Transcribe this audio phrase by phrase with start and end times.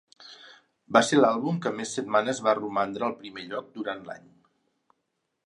[0.95, 4.27] Va ser l'àlbum que més setmanes va romandre al primer lloc durant l'any.